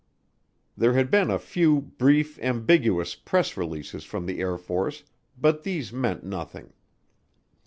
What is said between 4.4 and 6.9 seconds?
Force but these meant nothing.